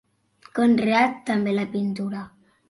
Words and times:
Conreà 0.59 1.03
també 1.29 1.55
la 1.59 1.67
pintura. 1.77 2.25